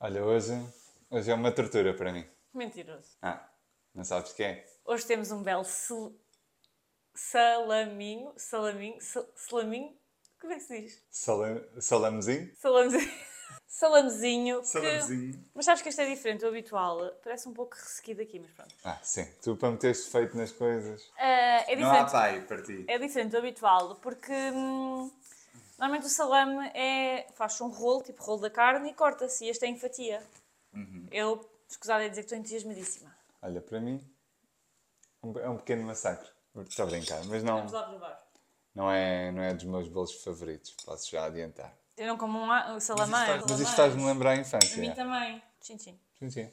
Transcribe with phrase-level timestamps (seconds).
[0.00, 0.52] Olha, hoje,
[1.10, 2.24] hoje é uma tortura para mim.
[2.54, 3.16] Mentiroso.
[3.20, 3.48] Ah,
[3.94, 4.64] não sabes o que é?
[4.84, 6.12] Hoje temos um belo sal-
[7.14, 8.32] salaminho.
[8.36, 9.00] Salaminho.
[9.00, 9.96] sal- Salaminho.
[10.40, 11.02] Como é que se diz?
[11.10, 12.50] Salam, salamezinho?
[12.56, 13.10] Salamezinho.
[13.66, 14.60] Salamezinho.
[14.60, 15.44] que- Salamezinho.
[15.54, 17.10] Mas sabes que este é diferente do habitual.
[17.22, 18.74] Parece um pouco ressequido aqui, mas pronto.
[18.84, 19.24] Ah, sim.
[19.42, 21.10] Tu para meteres feito nas coisas.
[21.18, 22.12] Ah, é Não há diferente.
[22.12, 22.84] pai para ti.
[22.88, 25.10] É diferente do habitual, porque hum,
[25.78, 27.26] normalmente o salame é.
[27.34, 29.44] faz um rolo, tipo rolo da carne, e corta-se.
[29.44, 30.22] E este é em fatia.
[31.10, 33.14] Eu, escusado é dizer que estou entusiasmadíssima.
[33.40, 34.04] Olha, para mim
[35.22, 36.28] um- é um pequeno massacre.
[36.68, 38.28] Estou a brincar, mas não, Vamos lá provar.
[38.74, 40.72] não, é, não é dos meus bolos favoritos.
[40.84, 41.74] Posso já adiantar.
[41.96, 43.44] Eu não como um, a- salameiro.
[43.48, 44.76] Mas isto faz-me lembrar a A infância.
[44.80, 44.94] mim é.
[44.94, 45.42] também.
[45.60, 46.00] Tchim, tchim.
[46.18, 46.52] Sim, sim.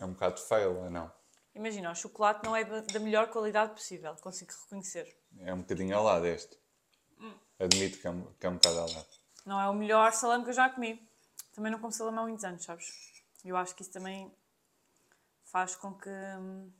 [0.00, 1.10] É um bocado fail, ou não?
[1.54, 5.16] Imagina, o chocolate não é da melhor qualidade possível, consigo reconhecer.
[5.38, 6.58] É um bocadinho ao lado este.
[7.64, 9.06] Admito que é, um, que é um bocado ao lado.
[9.46, 11.00] Não é o melhor salame que eu já comi.
[11.54, 12.92] Também não como salame há muitos anos, sabes?
[13.44, 14.32] Eu acho que isso também
[15.44, 16.08] faz com que.
[16.10, 16.70] hum,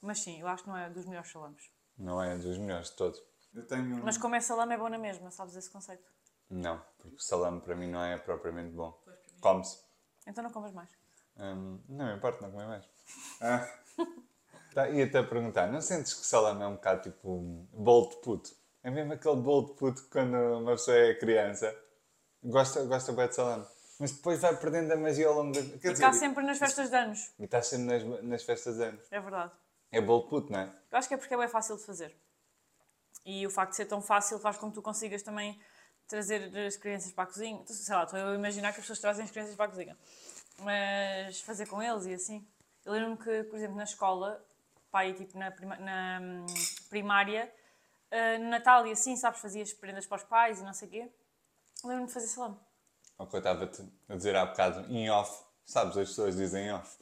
[0.00, 1.70] Mas sim, eu acho que não é dos melhores salames.
[1.98, 3.18] Não é dos melhores de todo.
[3.54, 4.04] Eu tenho um...
[4.04, 6.04] Mas como é salame é bom na mesma, sabes esse conceito?
[6.50, 8.98] Não, porque o salame para mim não é propriamente bom.
[9.40, 9.78] Come-se.
[10.26, 10.90] Então não comas mais.
[11.38, 12.84] Hum, não me importa, não comer mais.
[13.40, 13.66] Ah.
[14.74, 18.16] Tá, Ia-te a perguntar, não sentes que salame é um bocado tipo um bolo de
[18.16, 18.50] puto?
[18.86, 21.76] É mesmo aquele bolo de puto que quando uma pessoa é criança
[22.40, 23.66] gosta, gosta bem de salame.
[23.98, 25.60] Mas depois vai perdendo a magia ao longo da...
[25.60, 27.32] Quer E dizer, cá sempre nas festas de anos.
[27.36, 29.04] E está sempre nas, nas festas de anos.
[29.10, 29.50] É verdade.
[29.90, 30.72] É bolo de puto, não é?
[30.92, 32.14] Eu acho que é porque é bem fácil de fazer.
[33.24, 35.60] E o facto de ser tão fácil faz com que tu consigas também
[36.06, 37.60] trazer as crianças para a cozinha.
[37.66, 39.96] Sei lá, estou a imaginar que as pessoas trazem as crianças para a cozinha.
[40.60, 42.46] Mas fazer com eles e assim.
[42.84, 44.40] Eu lembro-me que, por exemplo, na escola,
[44.92, 46.46] pai, tipo na, prima- na, hum,
[46.88, 47.52] primária,
[48.10, 50.90] ah, no Natal e assim, sabes, fazias prendas para os pais e não sei o
[50.90, 51.12] quê.
[51.84, 52.56] Lembro-me de fazer salame.
[53.18, 55.44] Ao que eu estava-te a dizer há bocado, em off.
[55.64, 56.96] Sabes, as pessoas dizem em off.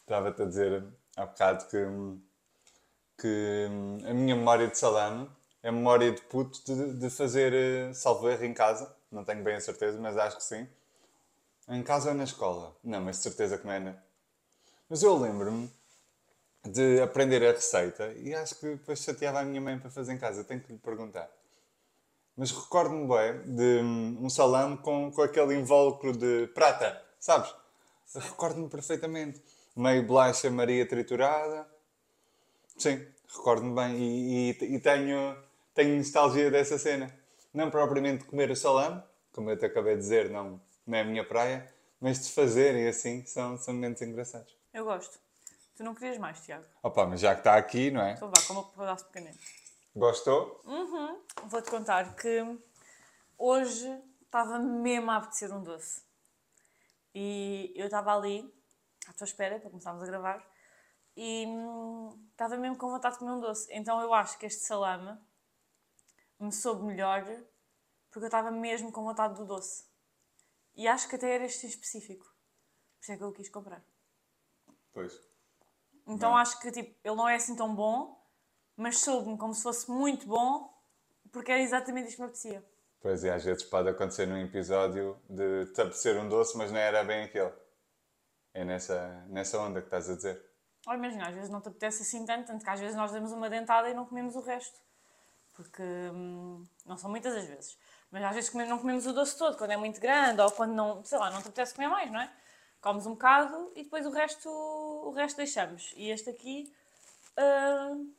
[0.00, 0.84] Estava-te a dizer
[1.16, 1.78] há bocado que,
[3.20, 3.66] que
[4.06, 5.28] a minha memória de salame
[5.62, 8.94] é a memória de puto de, de fazer eh, salvo erro em casa.
[9.10, 10.68] Não tenho bem a certeza, mas acho que sim.
[11.68, 12.76] Em casa ou na escola?
[12.82, 13.96] Não, mas de certeza que não é.
[14.88, 15.72] Mas eu lembro-me
[16.64, 20.18] de aprender a receita e acho que depois chateava a minha mãe para fazer em
[20.18, 20.44] casa.
[20.44, 21.30] Tenho que lhe perguntar.
[22.36, 27.54] Mas recordo-me bem de hum, um salame com, com aquele invólucro de prata, sabes?
[28.14, 29.40] Recordo-me perfeitamente.
[29.76, 31.66] Meio bolacha Maria triturada.
[32.76, 33.96] Sim, recordo-me bem.
[33.98, 35.36] E, e- e tenho,
[35.74, 37.12] tenho nostalgia dessa cena.
[37.52, 39.02] Não propriamente de comer o salame,
[39.32, 41.66] como eu te acabei de dizer, não, não é a minha praia,
[42.00, 44.54] mas de fazer e assim são, são momentos engraçados.
[44.72, 45.18] Eu gosto.
[45.82, 46.64] Tu não querias mais, Tiago?
[46.80, 48.12] Opa, mas já que está aqui, não é?
[48.12, 49.36] Então vá, como um pedaço pequenino.
[49.96, 50.62] Gostou?
[51.46, 52.56] Vou-te contar que
[53.36, 53.88] hoje
[54.24, 56.00] estava mesmo a apetecer um doce.
[57.12, 58.48] E eu estava ali,
[59.08, 60.48] à tua espera, para começarmos a gravar,
[61.16, 63.66] e hum, estava mesmo com vontade de comer um doce.
[63.72, 65.18] Então eu acho que este salame
[66.38, 67.24] me soube melhor
[68.08, 69.84] porque eu estava mesmo com vontade do doce.
[70.76, 72.24] E acho que até era este em específico.
[72.24, 73.84] Por isso é que eu o quis comprar.
[74.92, 75.32] Pois.
[76.06, 76.40] Então Bem.
[76.40, 78.20] acho que tipo, ele não é assim tão bom,
[78.76, 80.72] mas soube-me como se fosse muito bom
[81.32, 82.64] porque era exatamente isto que me apetecia.
[83.00, 86.78] Pois, e às vezes pode acontecer num episódio de te apetecer um doce, mas não
[86.78, 87.52] era bem aquele.
[88.54, 90.40] É nessa, nessa onda que estás a dizer.
[90.86, 93.32] Ou imagina, às vezes não te apetece assim tanto, tanto que às vezes nós damos
[93.32, 94.78] uma dentada e não comemos o resto.
[95.54, 97.78] Porque hum, não são muitas as vezes.
[98.10, 101.02] Mas às vezes não comemos o doce todo, quando é muito grande ou quando não,
[101.04, 102.30] sei lá, não te apetece comer mais, não é?
[102.82, 105.94] Comes um bocado e depois o resto, o resto deixamos.
[105.96, 106.70] E este aqui
[107.38, 108.12] hum,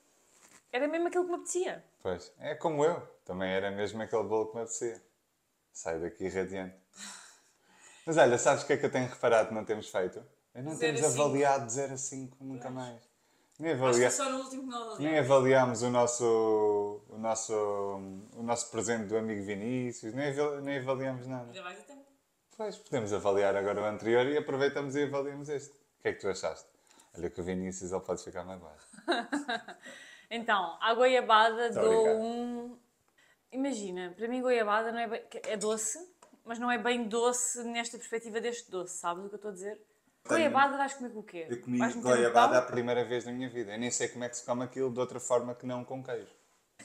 [0.72, 1.84] era mesmo aquilo que me apetecia.
[2.02, 3.00] Pois, é como eu.
[3.26, 5.02] Também era mesmo aquele bolo que me apetecia.
[5.74, 6.76] Saio daqui radiante.
[8.06, 10.24] Mas olha, sabes o que é que eu tenho reparado que não temos feito?
[10.56, 13.02] Eu não Zero temos avaliado de 0 a 5 nunca mais.
[13.60, 14.10] Nem, avalia...
[14.98, 21.28] Nem avaliámos o nosso, o, nosso, o nosso presente do amigo Vinícius, nem, nem avaliámos
[21.28, 21.48] nada.
[21.48, 22.03] Ainda mais a tempo.
[22.58, 25.72] Pois, podemos avaliar agora o anterior e aproveitamos e avaliamos este.
[25.72, 26.68] O que é que tu achaste?
[27.18, 28.82] Olha que o Vinícius ele pode ficar magoado.
[30.32, 32.20] Então, à goiabada Muito dou obrigado.
[32.22, 32.78] um.
[33.52, 36.00] Imagina, para mim goiabada não é, bem- é doce,
[36.44, 39.54] mas não é bem doce nesta perspectiva deste doce, sabes o que eu estou a
[39.54, 39.80] dizer?
[40.28, 41.46] Goiabada vais comer com o quê?
[41.48, 43.74] Eu comi goiabada a primeira vez na minha vida.
[43.74, 46.02] Eu nem sei como é que se come aquilo de outra forma que não com
[46.04, 46.34] queijo.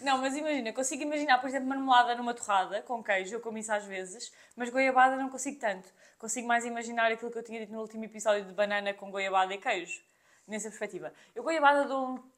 [0.01, 3.73] Não, mas imagina, consigo imaginar, por exemplo, marmelada numa torrada com queijo, eu como isso
[3.73, 5.93] às vezes, mas goiabada não consigo tanto.
[6.19, 9.53] Consigo mais imaginar aquilo que eu tinha dito no último episódio de banana com goiabada
[9.55, 10.01] e queijo,
[10.47, 11.13] nessa perspectiva.
[11.35, 12.31] Eu goiabada dou um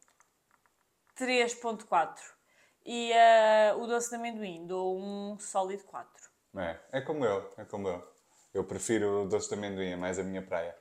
[1.19, 2.19] 3.4
[2.85, 6.31] e eh, o doce de amendoim dou um sólido 4.
[6.57, 8.11] É, é como eu, é como eu.
[8.55, 10.75] Eu prefiro o doce de amendoim, é mais a minha praia.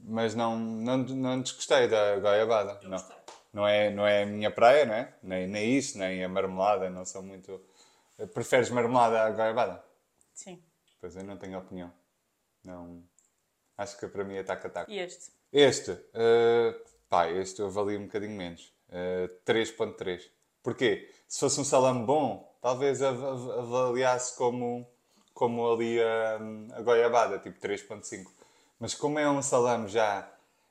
[0.00, 2.78] Mas não, não, não desgostei da goiabada.
[2.82, 2.98] Eu não.
[2.98, 3.17] gostei.
[3.58, 5.12] Não é, não é a minha praia, não é?
[5.20, 7.60] Nem, nem isso, nem a marmelada, não sou muito...
[8.32, 9.84] Preferes marmelada à goiabada?
[10.32, 10.62] Sim.
[11.00, 11.92] Pois eu não tenho opinião.
[12.62, 13.02] Não...
[13.76, 14.88] Acho que para mim é taca-taca.
[14.92, 15.32] E este?
[15.52, 16.72] Este, uh,
[17.08, 18.72] pá, este eu avalio um bocadinho menos.
[18.90, 20.22] Uh, 3.3.
[20.62, 21.10] Porquê?
[21.26, 24.88] Se fosse um salame bom, talvez av- av- avaliasse como,
[25.34, 26.38] como ali a,
[26.76, 28.24] a goiabada, tipo 3.5.
[28.78, 30.30] Mas como é um salame já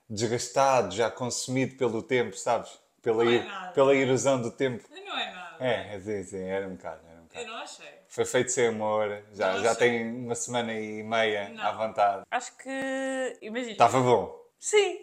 [0.09, 2.71] desgastado, já consumido pelo tempo, sabes?
[3.01, 3.71] Pela, Não é nada.
[3.73, 4.83] pela erosão do tempo.
[4.89, 5.63] Não é nada.
[5.63, 7.01] É, é sim, sim, era um bocado.
[7.09, 7.45] Era um bocado.
[7.45, 7.97] Eu não achei.
[8.07, 9.89] Foi feito sem amor, já, Não já achei.
[9.89, 11.63] tem uma semana e meia Não.
[11.63, 12.23] à vontade.
[12.31, 13.37] Acho que.
[13.41, 13.71] Imagina.
[13.73, 14.35] Estava bom.
[14.59, 14.99] Sim!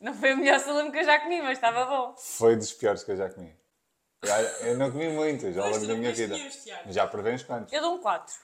[0.00, 2.14] Não foi o melhor salame que eu já comi, mas estava bom.
[2.16, 3.54] Foi dos piores que eu já comi.
[4.24, 6.36] Já- Eu não comi muitos ao Mas longo da minha vida.
[6.88, 7.72] Já provei uns quantos.
[7.72, 8.34] Eu dou um 4.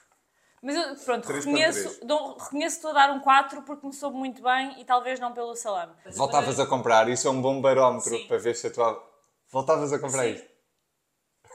[0.67, 1.45] Mas eu, pronto, 3.3.
[1.45, 4.83] reconheço, dou, reconheço que estou a dar um 4 porque me soube muito bem e
[4.83, 5.93] talvez não pelo salame.
[6.13, 8.27] Voltavas a comprar, isso é um bom barómetro Sim.
[8.27, 9.01] para ver se a tua.
[9.49, 10.33] Voltavas a comprar Sim.
[10.33, 10.47] isto.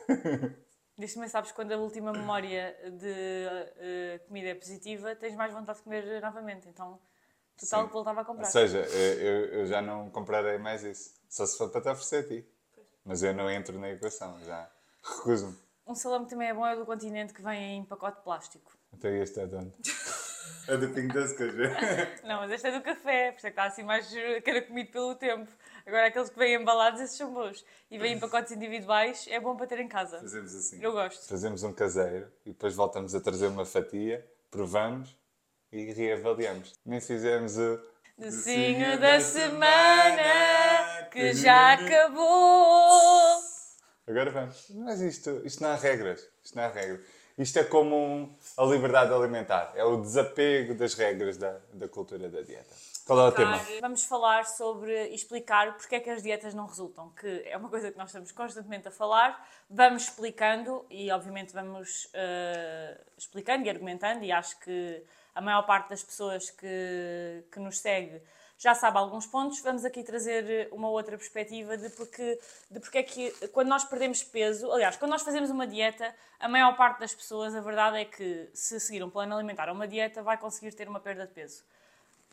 [0.97, 3.13] Diz-me, sabes, quando a última memória de
[3.77, 6.67] eh, comida é positiva, tens mais vontade de comer novamente.
[6.71, 6.99] Então,
[7.61, 7.87] total Sim.
[7.89, 8.47] que voltava a Ou comprar.
[8.47, 11.15] seja, eu, eu- eu já não comprarei mais isso.
[11.29, 12.49] Só se for para te oferecer a ti.
[13.05, 14.71] Mas eu não entro na equação, já
[15.03, 15.55] recuso-me.
[15.87, 18.73] Um salame que também é bom é do continente que vem em pacote plástico.
[18.93, 19.73] Então este é de onde?
[20.69, 21.71] É do Pingo das Coisas.
[22.23, 24.63] Não, mas este é do café, por isso é que está assim mais que era
[24.63, 25.51] comido pelo tempo.
[25.85, 27.65] Agora aqueles que vêm embalados, esses são bons.
[27.91, 30.21] E vêm em pacotes individuais, é bom para ter em casa.
[30.21, 30.81] Fazemos assim.
[30.81, 31.27] Eu gosto.
[31.27, 35.17] Fazemos um caseiro e depois voltamos a trazer uma fatia, provamos
[35.73, 36.79] e reavaliamos.
[36.87, 37.81] Nem fizemos o.
[38.17, 43.43] Docinho da semana que já acabou.
[44.07, 44.71] Agora vamos.
[44.71, 46.29] Mas isto, isto não há regras.
[46.45, 47.01] Isto não há regras.
[47.39, 49.73] Isto é como um- a liberdade alimentar.
[49.75, 52.75] É o desapego das regras da, da cultura da dieta.
[53.07, 53.59] Qual é o tema?
[53.81, 57.91] Vamos falar sobre explicar porque é que as dietas não resultam, que é uma coisa
[57.91, 59.45] que nós estamos constantemente a falar.
[59.69, 65.03] Vamos explicando e, obviamente, vamos eh, explicando e argumentando, e acho que
[65.35, 68.23] a maior parte das pessoas que, que nos segue
[68.63, 69.61] já sabe alguns pontos.
[69.61, 72.39] Vamos aqui trazer uma outra perspectiva de porque,
[72.71, 76.49] de porque é que, quando nós perdemos peso, aliás, quando nós fazemos uma dieta, a
[76.49, 79.89] maior parte das pessoas, a verdade é que se seguir um plano alimentar ou uma
[79.89, 81.65] dieta, vai conseguir ter uma perda de peso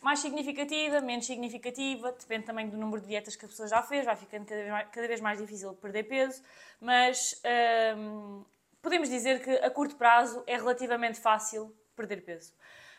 [0.02, 4.06] mais significativa, menos significativa, depende também do número de dietas que a pessoa já fez,
[4.06, 6.42] vai ficando cada vez mais, cada vez mais difícil perder peso,
[6.80, 7.42] mas
[7.98, 8.46] hum,
[8.82, 12.54] podemos dizer que a curto prazo é relativamente fácil perder peso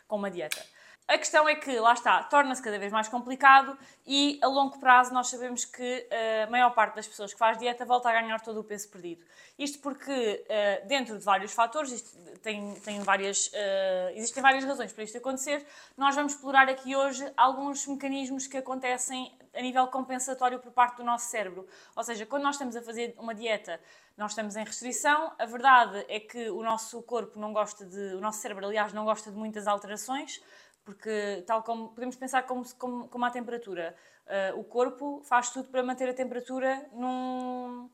[0.07, 0.63] com uma dieta.
[1.09, 3.77] A questão é que, lá está, torna-se cada vez mais complicado
[4.07, 7.59] e a longo prazo nós sabemos que eh, a maior parte das pessoas que faz
[7.59, 9.25] dieta volta a ganhar todo o peso perdido.
[9.59, 15.03] Isto porque, eh, dentro de vários fatores, tem, tem várias, eh, existem várias razões para
[15.03, 15.67] isto acontecer,
[15.97, 21.05] nós vamos explorar aqui hoje alguns mecanismos que acontecem a nível compensatório por parte do
[21.05, 21.67] nosso cérebro.
[21.97, 23.81] Ou seja, quando nós estamos a fazer uma dieta,
[24.17, 28.21] nós estamos em restrição, a verdade é que o nosso corpo não gosta de, o
[28.21, 30.41] nosso cérebro, aliás, não gosta de muitas alterações,
[30.85, 33.97] porque tal como podemos pensar como, como, como a temperatura,
[34.27, 37.91] eh, o corpo faz tudo para manter a temperatura num,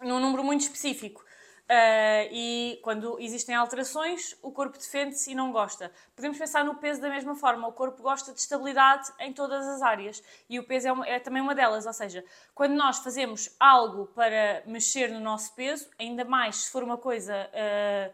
[0.00, 1.24] num número muito específico.
[1.70, 5.92] Uh, e quando existem alterações, o corpo defende-se e não gosta.
[6.16, 7.68] Podemos pensar no peso da mesma forma.
[7.68, 11.20] O corpo gosta de estabilidade em todas as áreas e o peso é, uma- é
[11.20, 11.86] também uma delas.
[11.86, 12.24] Ou seja,
[12.56, 17.36] quando nós fazemos algo para mexer no nosso peso, ainda mais se for uma coisa
[17.36, 18.12] uh,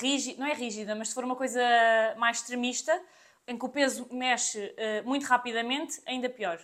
[0.00, 1.62] rígida, não é rígida, mas se for uma coisa
[2.16, 3.00] mais extremista,
[3.46, 6.58] em que o peso mexe uh, muito rapidamente, ainda pior.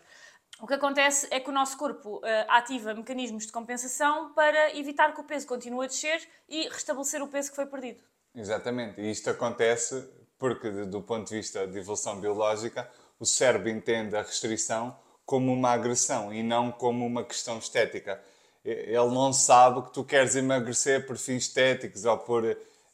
[0.60, 5.12] O que acontece é que o nosso corpo eh, ativa mecanismos de compensação para evitar
[5.12, 8.00] que o peso continue a descer e restabelecer o peso que foi perdido.
[8.34, 9.00] Exatamente.
[9.00, 10.08] E isto acontece
[10.38, 15.70] porque, do ponto de vista de evolução biológica, o cérebro entende a restrição como uma
[15.70, 18.22] agressão e não como uma questão estética.
[18.64, 22.44] Ele não sabe que tu queres emagrecer por fins estéticos ou por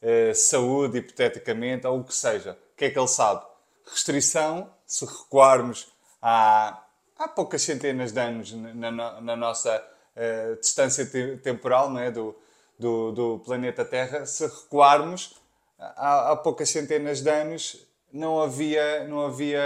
[0.00, 2.52] eh, saúde, hipoteticamente, ou o que seja.
[2.72, 3.44] O que é que ele sabe?
[3.90, 5.88] Restrição, se recuarmos
[6.20, 6.82] há,
[7.18, 9.82] há poucas centenas de anos na, na- na nossa
[10.16, 12.10] eh, distância te- temporal não é?
[12.10, 12.34] do,
[12.78, 15.36] do, do planeta Terra, se recuarmos
[15.78, 19.60] há, há poucas centenas de anos, não havia, não havia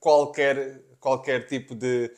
[0.00, 2.10] qualquer, qualquer tipo de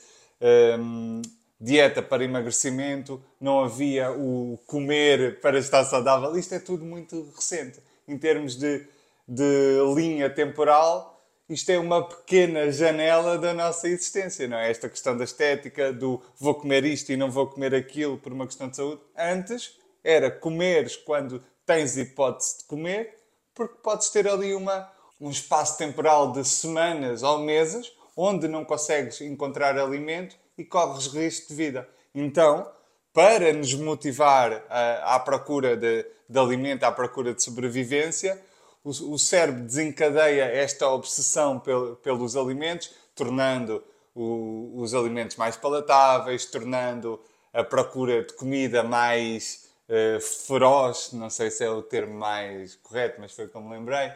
[0.79, 1.23] hum,
[1.61, 6.37] dieta para emagrecimento, não havia o comer para estar saudável.
[6.37, 7.81] Isto é tudo muito recente.
[8.07, 8.87] Em termos de,
[9.27, 11.16] de linha temporal,
[11.49, 14.71] isto é uma pequena janela da nossa existência, não é?
[14.71, 18.47] Esta questão da estética, do vou comer isto e não vou comer aquilo por uma
[18.47, 19.01] questão de saúde.
[19.17, 23.19] Antes era comeres quando tens hipótese de comer,
[23.55, 29.21] porque podes ter ali uma, um espaço temporal de semanas ou meses onde não consegues
[29.21, 31.89] encontrar alimento e corres risco de vida.
[32.15, 32.67] Então,
[33.13, 38.41] para nos motivar à, à procura de, de, alimento, à procura de sobrevivência,
[38.87, 43.83] o, o cérebro desencadeia esta obsessão pel, pelos alimentos, tornando
[44.15, 47.21] o, os alimentos mais palatáveis, tornando
[47.53, 53.21] a procura de comida mais uh, feroz, não sei se é o termo mais correto,
[53.21, 54.13] mas foi como lembrei,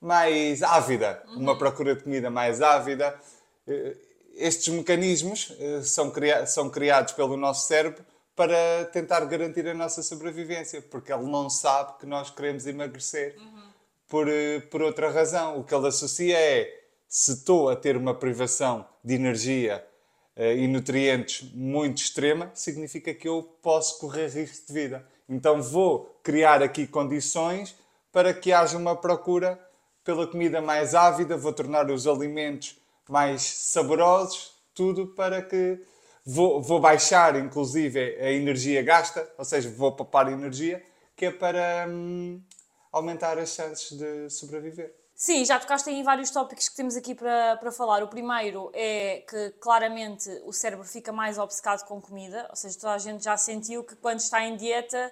[0.00, 1.40] mais ávida, uhum.
[1.40, 3.14] uma procura de comida mais ávida.
[3.68, 3.94] Uh,
[4.34, 8.02] estes mecanismos uh, são, cria são criados pelo nosso cérebro
[8.34, 13.55] para tentar garantir a nossa sobrevivência, porque ele não sabe que nós queremos emagrecer uhum.
[14.08, 14.26] Por,
[14.70, 15.58] por outra razão.
[15.58, 19.84] O que ele associa é se estou a ter uma privação de energia
[20.36, 25.06] uh, e nutrientes muito extrema, significa que eu posso correr risco de vida.
[25.28, 27.76] Então vou criar aqui condições
[28.12, 29.58] para que haja uma procura
[30.04, 32.76] pela comida mais ávida, vou tornar os alimentos
[33.08, 35.80] mais saborosos, tudo para que
[36.24, 40.82] vou, vou baixar inclusive a energia gasta, ou seja, vou poupar energia,
[41.16, 42.40] que é para hum,
[42.96, 44.94] aumentar as chances de sobreviver.
[45.14, 48.02] Sim, já tocaste em vários tópicos que temos aqui para, para falar.
[48.02, 52.92] O primeiro é que claramente o cérebro fica mais obcecado com comida, ou seja, toda
[52.92, 55.10] a gente já sentiu que quando está em dieta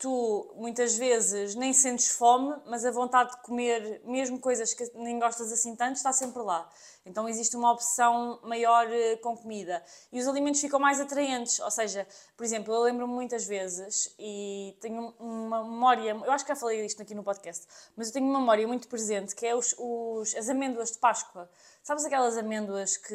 [0.00, 5.18] tu muitas vezes nem sentes fome, mas a vontade de comer mesmo coisas que nem
[5.18, 6.68] gostas assim tanto está sempre lá.
[7.04, 9.82] Então existe uma opção maior eh, com comida.
[10.12, 14.76] E os alimentos ficam mais atraentes, ou seja, por exemplo, eu lembro-me muitas vezes e
[14.80, 17.66] tenho uma memória, eu acho que já falei disto aqui no podcast,
[17.96, 21.50] mas eu tenho uma memória muito presente que é os, os as amêndoas de Páscoa.
[21.82, 23.14] Sabes aquelas amêndoas que.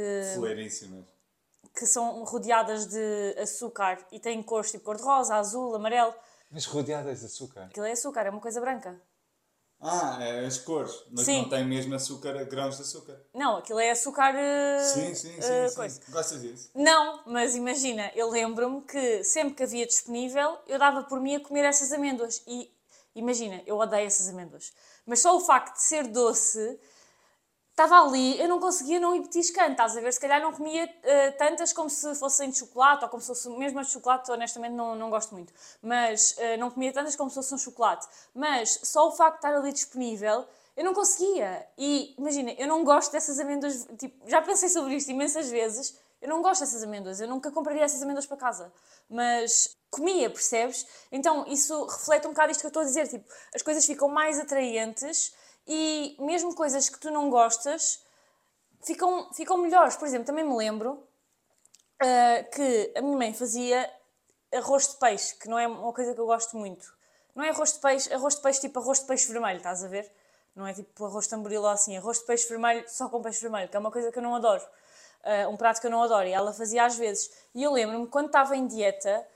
[1.74, 6.14] Que são rodeadas de açúcar e têm cores tipo cor-de-rosa, azul, amarelo.
[6.50, 7.66] Mas rodeadas de açúcar?
[7.66, 9.00] Aquilo é açúcar, é uma coisa branca.
[9.80, 11.42] Ah, é as cores, mas sim.
[11.42, 13.22] não tem mesmo açúcar, grãos de açúcar.
[13.34, 14.34] Não, aquilo é açúcar.
[14.34, 16.12] Uh, sim, sim, sim, uh, sim.
[16.12, 16.70] Gostas disso?
[16.74, 21.40] Não, mas imagina, eu lembro-me que sempre que havia disponível, eu dava por mim a
[21.40, 22.42] comer essas amêndoas.
[22.48, 22.72] E
[23.14, 24.74] imagina, eu odeio essas amêndoas.
[25.06, 26.80] Mas só o facto de ser doce
[27.76, 30.12] estava ali, eu não conseguia não ir petiscando, estás a ver?
[30.14, 33.50] Se calhar não comia uh, tantas como se fossem de chocolate, ou como se fosse
[33.50, 37.30] mesmo as de chocolate, honestamente não, não gosto muito, mas uh, não comia tantas como
[37.30, 38.08] se fosse um chocolate.
[38.34, 40.46] Mas só o facto de estar ali disponível,
[40.78, 41.68] eu não conseguia.
[41.78, 46.30] E imagina, eu não gosto dessas amêndoas, tipo, já pensei sobre isto imensas vezes, eu
[46.30, 48.72] não gosto dessas amêndoas, eu nunca compraria essas amêndoas para casa,
[49.10, 50.88] mas comia, percebes?
[51.12, 54.08] Então isso reflete um bocado isto que eu estou a dizer, tipo, as coisas ficam
[54.08, 55.34] mais atraentes
[55.68, 58.04] e mesmo coisas que tu não gostas
[58.84, 59.96] ficam, ficam melhores.
[59.96, 60.92] Por exemplo, também me lembro
[62.02, 63.92] uh, que a minha mãe fazia
[64.54, 66.94] arroz de peixe, que não é uma coisa que eu gosto muito.
[67.34, 69.88] Não é arroz de peixe, arroz de peixe tipo arroz de peixe vermelho, estás a
[69.88, 70.10] ver?
[70.56, 73.68] Não é tipo arroz de tamboril assim, arroz de peixe vermelho só com peixe vermelho,
[73.68, 74.64] que é uma coisa que eu não adoro.
[75.24, 76.28] Uh, um prato que eu não adoro.
[76.28, 77.32] E ela fazia às vezes.
[77.54, 79.28] E eu lembro-me, quando estava em dieta,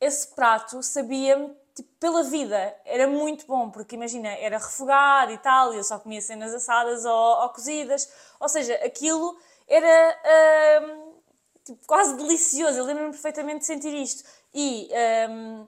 [0.00, 2.74] esse prato sabia-me tipo, pela vida.
[2.84, 7.04] Era muito bom, porque imagina, era refogado e tal, e eu só comia cenas assadas
[7.04, 8.10] ou, ou cozidas.
[8.40, 9.36] Ou seja, aquilo
[9.68, 11.12] era hum,
[11.64, 12.78] tipo, quase delicioso.
[12.78, 14.24] Eu lembro-me perfeitamente de sentir isto.
[14.54, 14.88] E
[15.30, 15.66] hum,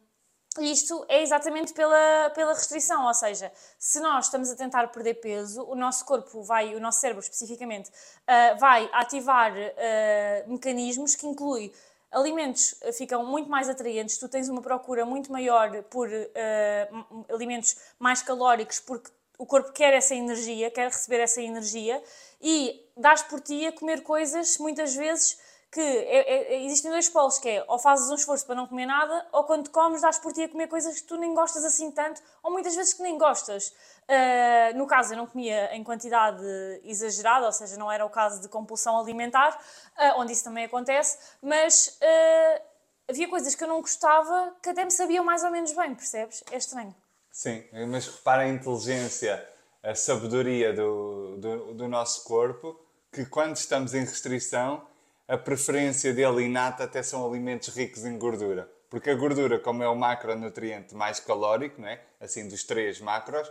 [0.61, 5.65] isto é exatamente pela, pela restrição, ou seja, se nós estamos a tentar perder peso,
[5.65, 11.73] o nosso corpo vai, o nosso cérebro especificamente, uh, vai ativar uh, mecanismos que incluem
[12.15, 17.77] alimentos eh, ficam muito mais atraentes, tu tens uma procura muito maior por uh, alimentos
[17.99, 22.03] mais calóricos, porque o corpo quer essa energia, quer receber essa energia,
[22.41, 25.39] e dás por ti a comer coisas, muitas vezes,
[25.75, 28.65] que é, é, é, existem dois polos, que é ou fazes um esforço para não
[28.65, 31.65] comer nada, ou quando comes dás por ti a comer coisas que tu nem gostas
[31.65, 33.75] assim tanto, ou muitas vezes que nem gostas.
[34.05, 36.45] Uh, no caso, eu não comia em quantidade
[36.85, 39.59] exagerada, ou seja, não era o caso de compulsão alimentar,
[39.99, 42.63] uh, onde isso também acontece, mas uh,
[43.09, 46.45] havia coisas que eu não gostava que até me sabiam mais ou menos bem, percebes?
[46.53, 46.95] É estranho.
[47.33, 49.45] Sim, mas repara a inteligência,
[49.83, 52.81] a sabedoria do, do, do nosso corpo,
[53.13, 54.94] que quando estamos em restrição
[55.27, 58.69] a preferência dele inata até são alimentos ricos em gordura.
[58.91, 62.01] Porque a gordura, como é o macronutriente mais calórico, não é?
[62.21, 63.51] assim dos três macros,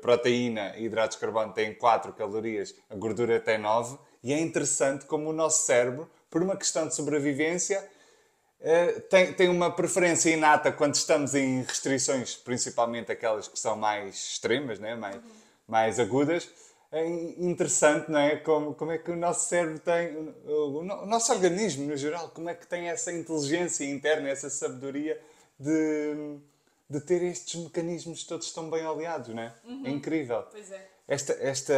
[0.00, 5.04] proteína e hidratos de carbono têm 4 calorias, a gordura tem 9, e é interessante
[5.04, 7.86] como o nosso cérebro, por uma questão de sobrevivência,
[8.60, 14.14] eh, tem, tem uma preferência inata quando estamos em restrições, principalmente aquelas que são mais
[14.14, 14.94] extremas, né?
[14.94, 15.20] mais,
[15.68, 16.48] mais agudas,
[16.94, 17.06] é
[17.38, 18.36] interessante, não é?
[18.36, 22.48] Como, como é que o nosso cérebro tem, o, o nosso organismo no geral, como
[22.48, 25.20] é que tem essa inteligência interna, essa sabedoria
[25.58, 26.36] de,
[26.88, 29.52] de ter estes mecanismos todos tão bem aliados, não é?
[29.64, 29.86] Uhum.
[29.86, 30.44] É incrível.
[30.52, 30.86] Pois é.
[31.08, 31.74] esta, esta,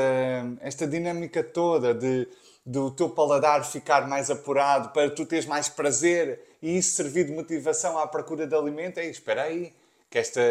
[0.60, 2.28] esta dinâmica toda de,
[2.64, 7.32] do teu paladar ficar mais apurado para tu teres mais prazer e isso servir de
[7.32, 8.98] motivação à procura de alimento.
[8.98, 9.72] Ei, espera aí,
[10.10, 10.42] que esta,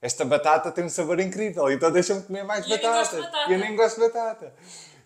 [0.00, 3.16] esta batata tem um sabor incrível, então deixa-me comer mais E eu batata.
[3.20, 3.50] batata.
[3.50, 4.54] E eu nem gosto de batata.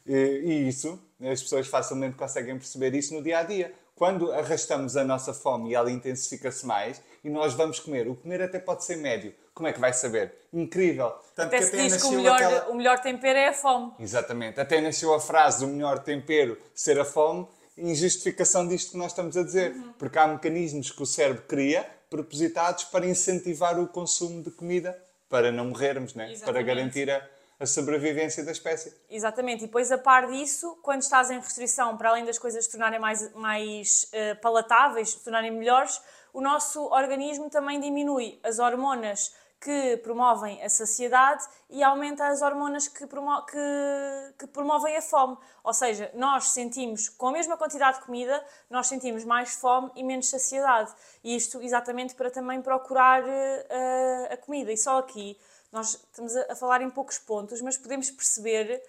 [0.07, 0.13] E,
[0.45, 3.73] e isso, as pessoas facilmente conseguem perceber isso no dia a dia.
[3.95, 8.41] Quando arrastamos a nossa fome e ela intensifica-se mais e nós vamos comer, o comer
[8.41, 9.35] até pode ser médio.
[9.53, 10.33] Como é que vai saber?
[10.55, 11.11] Incrível.
[11.37, 13.53] Tanto Até que se até diz que o melhor, aquela- o melhor tempero é a
[13.53, 13.93] fome.
[13.99, 14.59] Exatamente.
[14.59, 17.47] Até nasceu a frase do melhor tempero ser a fome
[17.81, 19.73] em justificação disto que nós estamos a dizer.
[19.73, 19.93] Uhum.
[19.99, 25.53] Porque há mecanismos que o cérebro cria propositados para incentivar o consumo de comida para
[25.53, 26.35] não morrermos, né?
[26.45, 27.25] para garantir a,
[27.59, 28.93] a sobrevivência da espécie.
[29.09, 32.71] Exatamente, e depois a par disso, quando estás em restrição, para além das coisas se
[32.73, 36.01] tornarem mais, mais eh, palatáveis, se tornarem melhores,
[36.33, 42.89] o nosso organismo também diminui as hormonas que promovem a saciedade e aumenta as hormonas
[42.89, 45.37] que, promo que, que promovem a fome.
[45.63, 50.03] Ou seja, nós sentimos, com a mesma quantidade de comida, nós sentimos mais fome e
[50.03, 50.91] menos saciedade.
[51.23, 54.73] E isto exatamente para também procurar eh, a, comida.
[54.73, 55.39] E só aqui,
[55.71, 58.83] nós estamos a falar em poucos pontos, mas podemos perceber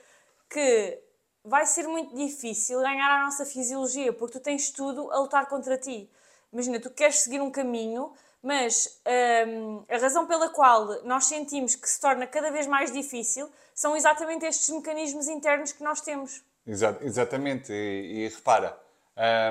[0.49, 1.03] que
[1.43, 5.77] vai ser muito difícil ganhar a nossa fisiologia, porque tu tens tudo a lutar contra
[5.77, 6.09] ti.
[6.53, 8.99] Imagina, tu queres seguir um caminho, mas
[9.47, 13.95] hum, a razão pela qual nós sentimos que se torna cada vez mais difícil são
[13.95, 16.41] exatamente estes mecanismos internos que nós temos.
[16.65, 17.71] Exa- exatamente.
[17.71, 18.77] E, e repara,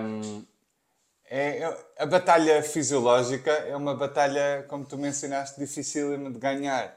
[0.02, 0.44] hum,
[1.28, 6.97] é, é- a batalha fisiológica é uma batalha, como tu mencionaste, difícil de ganhar.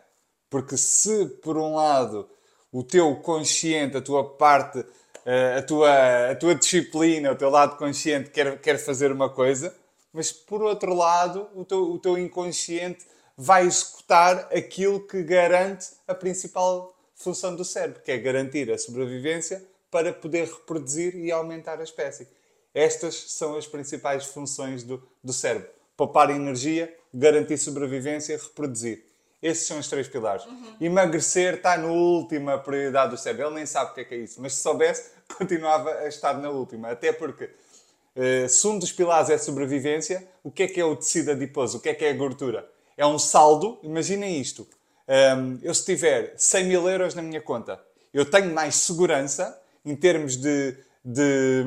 [0.49, 2.29] Porque se, por um lado,
[2.71, 4.83] o teu consciente, a tua parte,
[5.25, 9.75] eh, a tua, a tua disciplina, o teu lado consciente quer, quer fazer uma coisa,
[10.13, 13.05] mas por outro lado, o teu, o teu inconsciente
[13.35, 19.63] vai executar aquilo que garante a principal função do cérebro, que é garantir a sobrevivência
[19.89, 22.27] para poder reproduzir e aumentar a espécie.
[22.73, 29.05] Estas são as principais funções do, do cérebro: poupar energia, garantir sobrevivência, reproduzir.
[29.41, 30.45] Esses são os três pilares.
[30.79, 33.47] Emagrecer está na última prioridade do cérebro.
[33.47, 36.37] Ele nem sabe o que é, que é isso, mas se soubesse, continuava a estar
[36.37, 36.89] na última.
[36.89, 37.49] Até porque,
[38.15, 41.77] eh, se um dos pilares é sobrevivência, o que é que é o tecido adiposo?
[41.77, 42.69] O que é que é a gordura?
[42.97, 43.79] É um saldo.
[43.83, 44.67] Imaginem isto.
[45.07, 47.79] Ahm, eu, se tiver 100 mil euros na minha conta,
[48.13, 51.65] eu tenho mais segurança em termos de, de,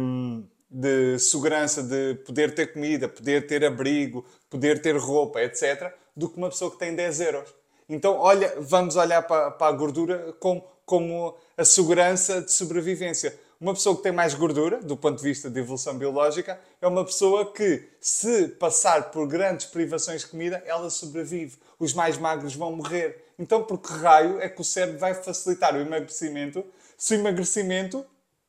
[0.70, 6.36] de segurança de poder ter comida, poder ter abrigo, poder ter roupa, etc., do que
[6.38, 7.54] uma pessoa que tem 10 euros.
[7.88, 13.38] Então, olha, vamos olhar para, para a gordura como, como a segurança de sobrevivência.
[13.58, 17.02] Uma pessoa que tem mais gordura, do ponto de vista de evolução biológica, é uma
[17.02, 21.56] pessoa que, se passar por grandes privações de comida, ela sobrevive.
[21.78, 23.24] Os mais magros vão morrer.
[23.38, 26.64] Então, por que raio é que o cérebro vai facilitar o emagrecimento
[26.98, 28.04] se o emagrecimento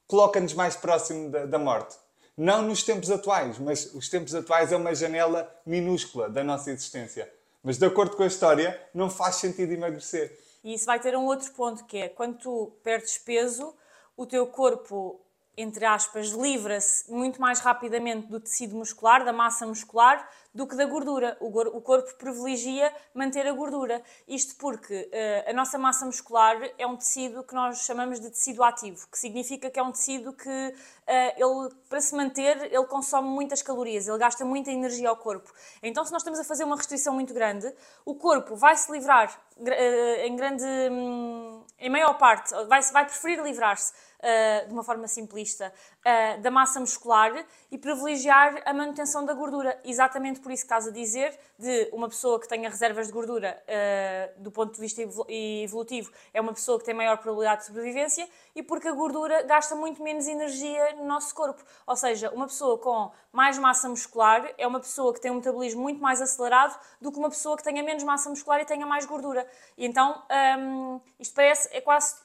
[0.07, 1.95] coloca-nos mais próximo da, da morte?
[2.35, 7.31] Não nos tempos atuais, mas os tempos atuais é uma janela minúscula da nossa existência.
[7.63, 10.37] Mas, de acordo com a história, não faz sentido emagrecer.
[10.65, 13.73] E isso vai ter um outro ponto que é quando tu perdes peso,
[14.17, 15.21] o teu corpo,
[15.55, 20.27] entre aspas, livra-se muito mais rapidamente do tecido muscular, da massa muscular,
[20.57, 21.37] do que da gordura.
[21.39, 24.01] O, o corpo privilegia manter a gordura.
[24.27, 28.63] Isto porque eh, a nossa massa muscular é um tecido que nós chamamos de tecido
[28.63, 30.73] ativo, que significa que é um tecido que
[31.05, 35.53] eh, ele, para se manter, ele consome muitas calorias, ele gasta muita energia ao corpo.
[35.83, 37.71] Então, se nós estamos a fazer uma restrição muito grande,
[38.03, 43.43] o corpo vai se livrar eh, em grande, hum, em maior parte, vai, vai preferir
[43.43, 45.71] livrar-se eh, de uma forma simplista
[46.03, 49.79] eh, da massa muscular e privilegiar a manutenção da gordura.
[49.85, 54.31] Exatamente por isso estás a dizer de uma pessoa que tenha reservas de gordura eh,
[54.37, 58.25] do ponto de vista evolu- evolutivo é uma pessoa que tem maior probabilidade de sobrevivência
[58.55, 61.61] e porque a gordura gasta muito menos energia no nosso corpo.
[61.85, 65.81] Ou seja, uma pessoa com mais massa muscular é uma pessoa que tem um metabolismo
[65.81, 69.05] muito mais acelerado do que uma pessoa que tenha menos massa muscular e tenha mais
[69.05, 69.45] gordura.
[69.77, 70.23] E então,
[70.59, 72.15] hum, isto parece, é quase,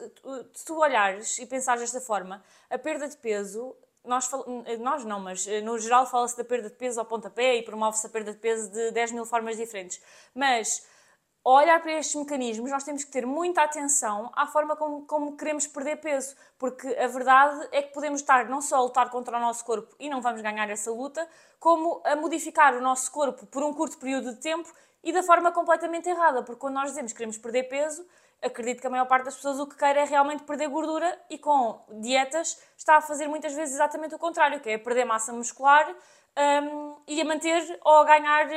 [0.54, 3.74] se tu olhares e pensares desta forma, a perda de peso,
[4.05, 4.45] nós, fal-
[4.81, 8.07] nós não, mas eh, no geral fala-se da perda de peso ao pontapé e promove-se
[8.07, 10.01] a perda de peso de 10 mil formas diferentes.
[10.35, 10.87] Mas
[11.45, 15.37] ao olhar para estes mecanismos, nós temos que ter muita atenção à forma como, como
[15.37, 19.37] queremos perder peso, porque a verdade é que podemos estar não só a lutar contra
[19.37, 23.45] o nosso corpo e não vamos ganhar essa luta, como a modificar o nosso corpo
[23.47, 27.11] por um curto período de tempo e da forma completamente errada, porque quando nós dizemos
[27.12, 28.07] que queremos perder peso,
[28.42, 31.38] acredito que a maior parte das pessoas o que quer é realmente perder gordura e
[31.38, 35.88] com dietas está a fazer muitas vezes exatamente o contrário, que é perder massa muscular
[36.37, 38.48] hum, e a manter ou a ganhar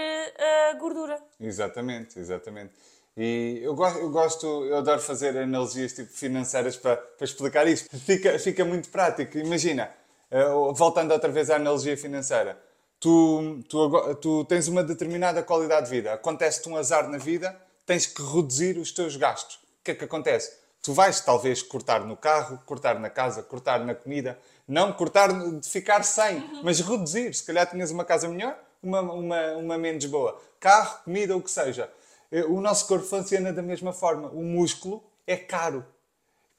[0.69, 1.17] a gordura.
[1.39, 2.73] Exatamente, exatamente.
[3.17, 7.87] E eu gosto, eu gosto, eu adoro fazer analogias tipo financeiras para, para explicar isto.
[7.97, 9.37] Fica, fica muito prático.
[9.37, 9.89] Imagina,
[10.29, 12.61] uh, voltando outra vez à analogia financeira,
[12.99, 18.05] tu, tu, tu tens uma determinada qualidade de vida, acontece-te um azar na vida, tens
[18.05, 19.64] que reduzir os teus gastos.
[19.85, 20.51] O que é que acontece?
[20.81, 24.35] Tu vais talvez cortar no carro, cortar na casa, cortar na comida,
[24.67, 27.35] não cortar de ficar sem, mas reduzir.
[27.35, 30.41] Se calhar tinhas uma casa melhor, uma, uma, uma menos boa.
[30.59, 31.87] Carro, comida, o que seja.
[32.31, 34.27] Eh, o nosso corpo funciona da mesma forma.
[34.29, 35.85] O músculo é caro.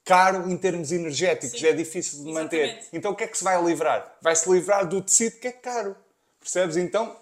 [0.04, 1.66] Caro em termos energéticos, Sim.
[1.66, 2.74] é difícil de Exatamente.
[2.74, 2.88] manter.
[2.92, 4.18] Então o que é que se vai livrar?
[4.22, 5.96] Vai-se livrar do tecido que é caro.
[6.38, 6.76] Percebes?
[6.76, 7.16] Então,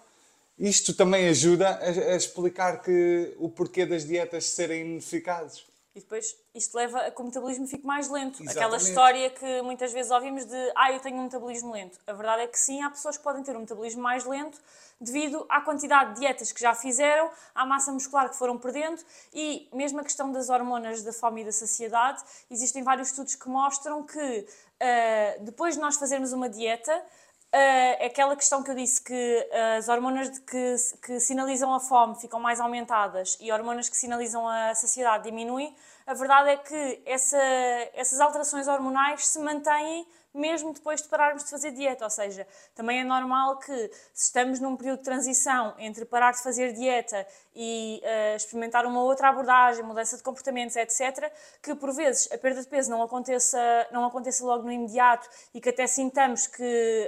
[0.59, 5.65] isto também ajuda a, a explicar que o porquê das dietas serem ineficazes.
[5.95, 8.43] E depois isto leva a que o metabolismo fique mais lento.
[8.43, 8.57] Exatamente.
[8.57, 11.97] Aquela história que muitas vezes ouvimos de ah, eu tenho um metabolismo lento.
[12.05, 14.59] A verdade é que sim, há pessoas que podem ter um metabolismo mais lento
[14.99, 19.01] devido à quantidade de dietas que já fizeram, à massa muscular que foram perdendo
[19.33, 22.21] e mesmo a questão das hormonas da fome e da saciedade.
[22.51, 27.01] Existem vários estudos que mostram que uh, depois de nós fazermos uma dieta,
[27.55, 31.79] uh, aquela questão que eu disse que uh, as hormonas de que, que sinalizam a
[31.79, 35.73] fome ficam mais aumentadas e hormonas que sinalizam a saciedade diminuem,
[36.05, 37.41] a verdade é que essa,
[37.93, 42.03] essas alterações hormonais se mantêm mesmo depois de pararmos de fazer dieta.
[42.03, 46.43] Ou seja, também é normal que, se estamos num período de transição entre parar de
[46.43, 52.29] fazer dieta e uh, experimentar uma outra abordagem, mudança de comportamentos, etc., que por vezes
[52.31, 53.57] a perda de peso não aconteça,
[53.91, 56.61] não aconteça logo no imediato e que até sintamos que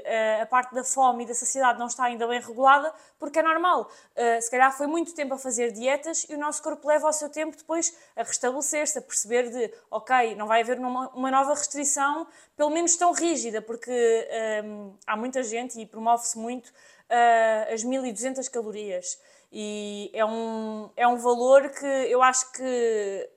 [0.05, 3.43] uh, a parte da fome e da saciedade não está ainda bem regulada, porque é
[3.43, 3.91] normal.
[4.15, 7.13] Uh, se calhar foi muito tempo a fazer dietas e o nosso corpo leva o
[7.13, 11.53] seu tempo depois a restabelecer-se, a perceber de, ok, não vai haver uma, uma nova
[11.53, 14.27] restrição, pelo menos tão rígida, porque
[14.63, 16.71] um, há muita gente e promove-se muito
[17.71, 19.17] as 1200 calorias.
[19.51, 23.29] E é um, é um valor que eu acho que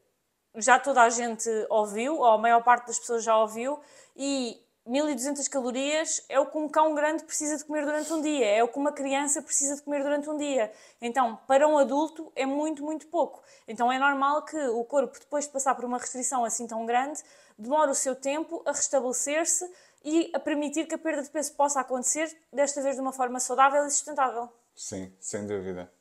[0.57, 3.79] já toda a gente ouviu, ou a maior parte das pessoas já ouviu,
[4.16, 8.46] e 1200 calorias é o que um cão grande precisa de comer durante um dia,
[8.46, 10.73] é o que uma criança precisa de comer durante um dia.
[11.01, 13.42] Então, para um adulto é muito, muito pouco.
[13.68, 17.23] Então é normal que o corpo, depois de passar por uma restrição assim tão grande,
[17.57, 19.70] demore o seu tempo a restabelecer-se
[20.03, 23.38] e a permitir que a perda de peso possa acontecer, desta vez de uma forma
[23.38, 24.49] saudável e sustentável.
[24.75, 25.92] Sim, sem dúvida.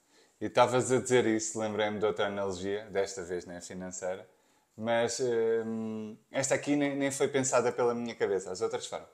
[0.41, 4.25] E estavas a dizer isso, lembrei-me de outra analogia, desta vez nem né, financeira,
[4.77, 9.05] mas hum, esta aqui nem, nem, foi pensada pela minha cabeça, as outras foram.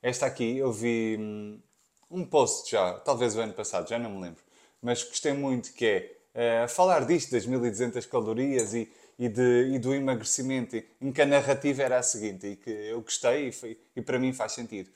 [0.00, 1.60] Esta aqui eu vi hum,
[2.08, 4.40] um post já, talvez o ano passado, já não me lembro,
[4.80, 5.84] mas gostei muito que
[6.32, 8.88] é uh, falar disto, das 1200 calorias e,
[9.18, 13.00] e, de, e do emagrecimento, em que a narrativa era a seguinte, e que eu
[13.00, 14.90] gostei e, foi, e para mim faz sentido.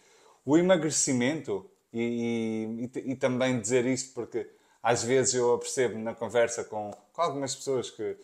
[0.44, 4.48] O emagrecimento, e, e, e também dizer isto porque
[4.82, 8.16] às vezes eu percebo na conversa com, com algumas pessoas que,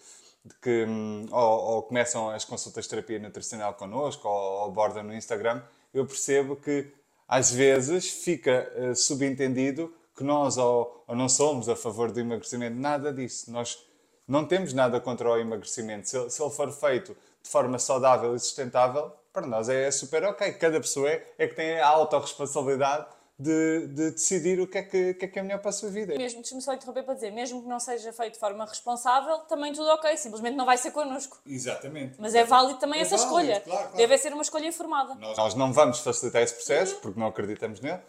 [0.60, 5.14] que hum, ou, ou, começam as consultas de terapia nutricional connosco ou, ou abordam no
[5.14, 5.62] Instagram,
[5.94, 6.92] eu percebo que
[7.28, 12.76] às vezes fica uh, subentendido que nós ou, ou, não somos a favor do emagrecimento.
[12.76, 13.52] Nada disso.
[13.52, 13.78] Nós
[14.26, 16.08] não temos nada contra o emagrecimento.
[16.08, 20.52] Se, se ele for feito de forma saudável e sustentável, para nós é super ok.
[20.54, 23.06] Cada pessoa é, é que tem a autorresponsabilidade
[23.38, 25.88] de, de, decidir o que, é que, que, é que é melhor para a sua
[25.90, 26.16] vida.
[26.16, 29.72] Mesmo, deixa-me só interromper para dizer, mesmo que não seja feito de forma responsável, também
[29.72, 31.38] tudo ok, simplesmente não vai ser connosco.
[31.46, 32.16] Exatamente.
[32.18, 33.61] Mas é válido também é essa válido, escolha.
[33.61, 33.96] Claro, claro.
[33.96, 35.14] Deve ser uma escolha informada.
[35.14, 37.01] Nós, nós não vamos facilitar esse processo, uhum.
[37.01, 38.01] porque não acreditamos nele,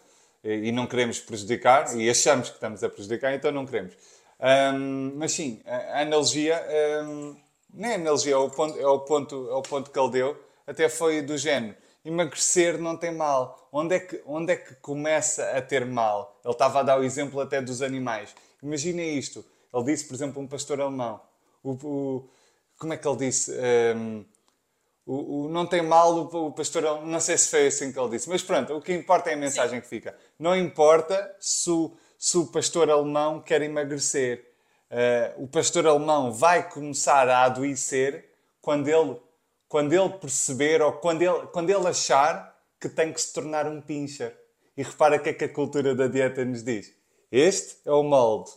[0.44, 2.00] e, e não queremos prejudicar, Sim.
[2.00, 3.94] e achamos que estamos a prejudicar, então não queremos.
[4.40, 6.66] Um, mas sim, a, analogia,
[7.04, 7.36] um,
[7.72, 10.44] nem a analogia, é o, ponto, é, o ponto, é o ponto que ele deu,
[10.66, 13.70] até foi do género emagrecer não tem mal.
[13.72, 16.40] Onde é, que, onde é que começa a ter mal?
[16.44, 18.34] Ele estava a dar o exemplo até dos animais.
[18.62, 19.46] Imaginem isto.
[19.74, 21.22] Ele disse, por exemplo, um pastor alemão.
[21.64, 22.30] O, o
[22.78, 23.52] como é que ele disse?
[23.96, 24.26] Um,
[25.06, 27.08] o, o, não tem mal o, o pastor alemão.
[27.08, 28.30] Não sei se foi assim que ele disse.
[28.30, 29.82] Mas pronto, o que importa é a mensagem Sim.
[29.82, 30.16] que fica.
[30.38, 34.46] Não importa se o, se o pastor alemão quer emagrecer.
[34.90, 38.26] Uh, o pastor alemão vai começar a adoecer
[38.60, 39.20] quando ele
[39.70, 43.80] quando ele perceber ou quando ele, quando ele achar que tem que se tornar um
[43.80, 44.36] pincher.
[44.76, 46.94] E repara o que é que a cultura da dieta nos diz.
[47.32, 48.50] Este é o molde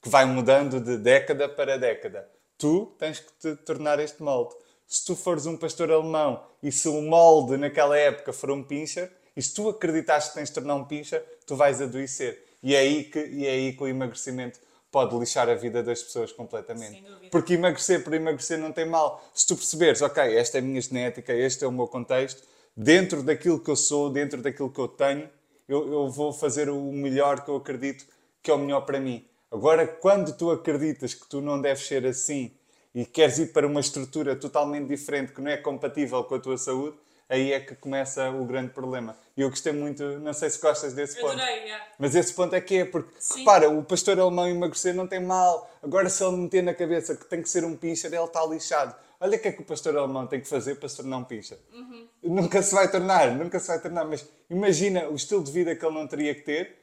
[0.00, 2.28] que vai mudando de década para década.
[2.56, 4.54] Tu tens que te tornar este molde.
[4.86, 9.12] Se tu fores um pastor alemão e se o molde naquela época for um pincher,
[9.36, 12.42] e se tu acreditas que tens de tornar um pincher, tu vais adoecer.
[12.62, 14.58] E é aí que, e é aí que o emagrecimento
[14.90, 17.04] pode lixar a vida das pessoas completamente.
[17.30, 19.22] Porque emagrecer por emagrecer não tem mal.
[19.34, 22.42] Se tu perceberes, ok, esta é a minha genética, este é o meu contexto,
[22.76, 25.28] dentro daquilo que eu sou, dentro daquilo que eu tenho,
[25.68, 28.06] eu, eu vou fazer o melhor que eu acredito
[28.42, 29.26] que é o melhor para mim.
[29.50, 32.52] Agora, quando tu acreditas que tu não deves ser assim
[32.94, 36.56] e queres ir para uma estrutura totalmente diferente que não é compatível com a tua
[36.56, 36.96] saúde,
[37.28, 39.16] aí é que começa o grande problema.
[39.36, 41.32] E eu gostei muito, não sei se gostas desse ponto.
[41.32, 41.84] Adorei, yeah.
[41.98, 43.40] Mas esse ponto é que é, porque Sim.
[43.40, 45.70] repara, o pastor alemão emagrecer não tem mal.
[45.82, 48.94] Agora, se ele meter na cabeça que tem que ser um pincher, ele está lixado.
[49.18, 51.24] Olha o que é que o pastor alemão tem que fazer para se tornar um
[51.24, 51.58] pincher.
[52.22, 54.04] Nunca se vai tornar, nunca se vai tornar.
[54.04, 56.76] Mas imagina o estilo de vida que ele não teria que ter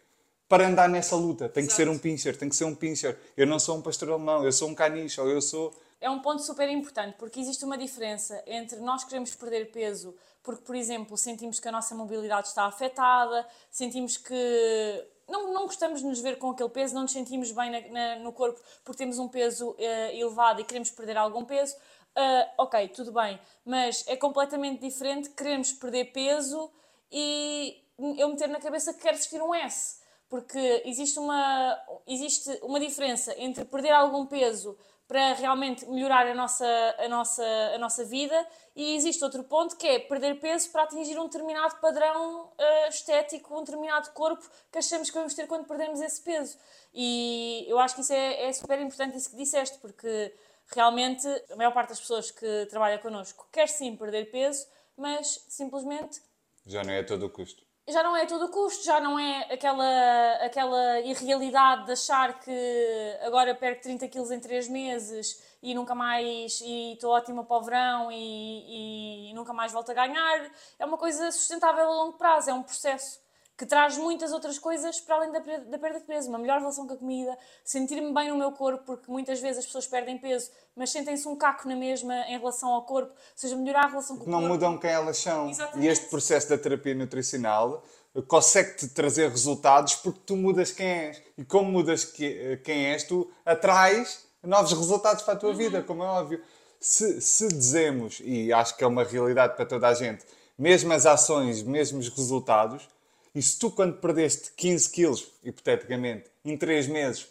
[0.49, 1.47] para andar nessa luta.
[1.49, 1.84] Tem que Exato.
[1.84, 3.17] ser um pincher, tem que ser um pincher.
[3.36, 5.73] Eu não sou um pastor alemão, eu sou um caniche, ou eu sou.
[6.03, 10.13] É um ponto super importante, porque existe uma diferença entre nós queremos perder peso
[10.43, 16.01] porque, por exemplo, sentimos que a nossa mobilidade está afetada, sentimos que não, não gostamos
[16.01, 18.97] de nos ver com aquele peso, não nos sentimos bem na- na- no corpo porque
[18.97, 21.73] temos um peso eh, elevado e queremos perder algum peso.
[22.13, 26.69] Ah, ok, tudo bem, mas é completamente diferente queremos perder peso
[27.09, 27.81] e
[28.17, 33.33] eu meter na cabeça que quero vestir um S porque existe uma, existe uma diferença
[33.37, 34.75] entre perder algum peso
[35.07, 36.65] para realmente melhorar a nossa,
[36.97, 41.19] a, nossa, a nossa vida e existe outro ponto que é perder peso para atingir
[41.19, 46.01] um determinado padrão eh, estético, um determinado corpo que achamos que vamos ter quando perdemos
[46.01, 46.57] esse peso.
[46.93, 50.33] E eu acho que isso é, é super importante isso que disseste, porque
[50.67, 54.65] realmente a maior parte das pessoas que trabalha connosco quer sim perder peso,
[54.97, 56.21] mas simplesmente
[56.65, 57.63] Já não é a todo o custo.
[57.88, 63.54] Já não é todo custo, já não é aquela, aquela irrealidade de achar que agora
[63.54, 68.12] perco 30 quilos em 3 meses e nunca mais e estou ótima para o verão
[68.12, 70.52] e, e nunca mais volto a ganhar.
[70.80, 73.22] É uma coisa sustentável a longo prazo, é um processo
[73.57, 76.27] que traz muitas outras coisas para além da, da perda de peso.
[76.29, 79.65] Uma melhor relação com a comida, sentir-me bem no meu corpo, porque muitas vezes as
[79.65, 83.11] pessoas perdem peso, mas sentem-se um caco na mesma em relação ao corpo.
[83.11, 84.53] Ou seja, melhorar a relação com o não corpo.
[84.53, 85.49] mudam quem elas são.
[85.49, 85.85] Exatamente.
[85.85, 87.83] E este processo da terapia nutricional
[88.27, 91.21] consegue-te trazer resultados porque tu mudas quem és.
[91.37, 95.55] E como mudas que- quem és, tu atrais novos resultados para a tua Uhum.
[95.55, 96.43] vida, como é óbvio.
[96.79, 100.25] Se, se dizemos, e acho que é uma realidade para toda a gente,
[100.57, 102.87] mesmas ações, mesmos resultados,
[103.36, 107.28] e se tu, quando perdeste 15 quilos, hipoteticamente, em 3 meses,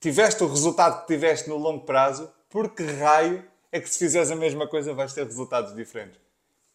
[0.00, 4.30] tiveste o resultado que tiveste no longo prazo, por que raio é que se fizeres
[4.30, 6.20] a mesma coisa vais ter resultados diferentes?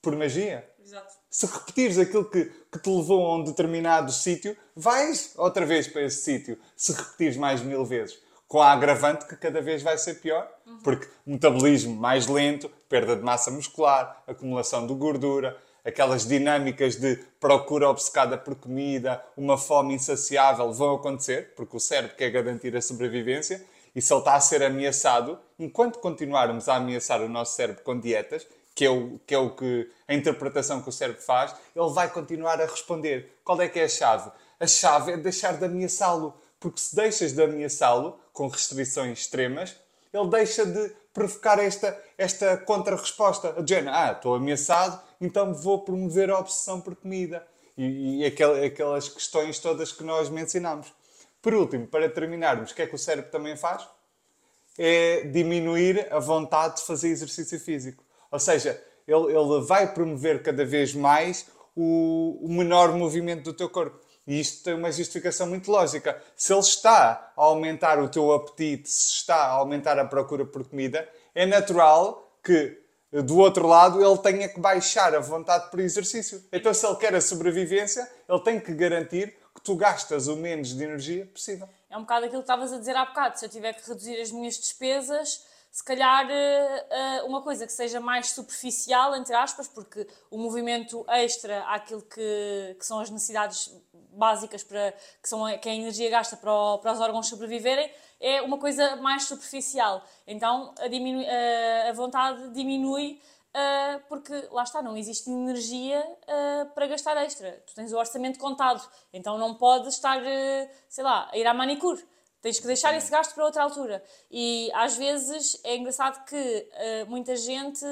[0.01, 0.67] Por magia?
[0.84, 1.15] Exato.
[1.30, 6.04] Se repetires aquilo que, que te levou a um determinado sítio, vais outra vez para
[6.04, 6.58] esse sítio.
[6.75, 8.19] Se repetires mais mil vezes.
[8.47, 10.47] Com a agravante que cada vez vai ser pior,
[10.84, 17.87] porque metabolismo mais lento, perda de massa muscular, acumulação de gordura, aquelas dinâmicas de procura
[17.87, 23.63] obcecada por comida, uma fome insaciável vão acontecer, porque o cérebro quer garantir a sobrevivência,
[23.95, 27.97] e se ele está a ser ameaçado, enquanto continuarmos a ameaçar o nosso cérebro com
[27.99, 31.89] dietas, que é, o, que é o que a interpretação que o cérebro faz, ele
[31.91, 33.39] vai continuar a responder.
[33.41, 34.29] Qual é que é a chave?
[34.59, 39.77] A chave é deixar de ameaçá-lo, porque se deixas de ameaçá-lo com restrições extremas,
[40.15, 43.56] ele deixa de provocar esta, esta contra-resposta.
[43.58, 47.45] A género, ah, estou ameaçado, então vou promover a obsessão por comida.
[47.78, 50.93] E, e aquel- aquelas questões todas que nós mencionamos.
[51.41, 53.88] Por último, para terminarmos, o que é que o cérebro também faz?
[54.78, 58.04] é diminuir a vontade de fazer exercício físico.
[58.32, 63.69] Ou seja, ele, ele vai promover cada vez mais o, o menor movimento do teu
[63.69, 63.99] corpo.
[64.27, 66.21] E isto tem uma justificação muito lógica.
[66.35, 70.67] Se ele está a aumentar o teu apetite, se está a aumentar a procura por
[70.67, 76.43] comida, é natural que do outro lado ele tenha que baixar a vontade por exercício.
[76.51, 80.75] Então, se ele quer a sobrevivência, ele tem que garantir que tu gastas o menos
[80.75, 81.69] de energia possível.
[81.89, 83.39] É um bocado aquilo que estavas a dizer há bocado.
[83.39, 87.71] Se eu tiver que reduzir as minhas despesas, se calhar eh, eh, uma coisa que
[87.71, 93.73] seja mais superficial, entre aspas, porque o movimento extra àquilo que, que são as necessidades
[94.15, 98.41] básicas para que são que a energia gasta para, o- para os órgãos sobreviverem é
[98.41, 100.04] uma coisa mais superficial.
[100.25, 103.21] Então a, diminu- a- a vontade diminui
[103.58, 107.54] Uh, porque lá está, não existe energia uh, para gastar extra.
[107.65, 111.54] Tu tens o orçamento contado, então não podes estar, uh, sei lá, a ir à
[111.54, 112.06] manicure.
[112.41, 114.04] Tens que deixar esse gasto para outra altura.
[114.30, 116.69] E às vezes é engraçado que
[117.08, 117.86] muita gente